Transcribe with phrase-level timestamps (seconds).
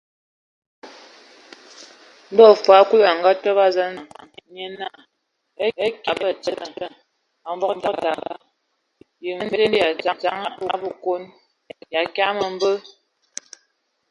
[2.31, 2.71] Ndo Kulu
[3.07, 4.99] a akǝ təbǝ a zaŋ nsəŋ, nye naa:
[5.65, 6.67] Ekye A Batsidi,
[7.47, 8.23] a Mvog tad,
[9.23, 9.89] yə mvende Ya
[10.21, 10.33] zen ya
[10.73, 11.23] a Bekon
[11.71, 12.71] e no mǝkya məbɛ?